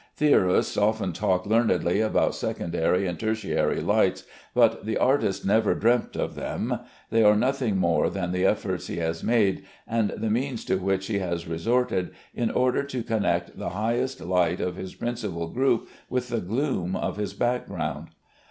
Theorists 0.15 0.77
often 0.77 1.13
talk 1.13 1.45
learnedly 1.45 2.01
about 2.01 2.33
secondary 2.33 3.05
and 3.05 3.19
tertiary 3.19 3.81
lights, 3.81 4.23
but 4.55 4.83
the 4.83 4.97
artist 4.97 5.45
never 5.45 5.75
dreamt 5.75 6.15
of 6.15 6.33
them. 6.33 6.79
They 7.11 7.23
are 7.23 7.35
nothing 7.35 7.77
more 7.77 8.09
than 8.09 8.31
the 8.31 8.43
efforts 8.43 8.87
he 8.87 8.97
has 8.97 9.23
made, 9.23 9.63
and 9.87 10.09
the 10.17 10.31
means 10.31 10.65
to 10.65 10.77
which 10.77 11.05
he 11.05 11.19
has 11.19 11.47
resorted, 11.47 12.09
in 12.33 12.49
order 12.49 12.81
to 12.81 13.03
connect 13.03 13.59
the 13.59 13.69
highest 13.77 14.19
light 14.21 14.59
of 14.59 14.75
his 14.75 14.95
principal 14.95 15.49
group 15.49 15.87
with 16.09 16.29
the 16.29 16.41
gloom 16.41 16.95
of 16.95 17.17
his 17.17 17.35
background. 17.35 18.07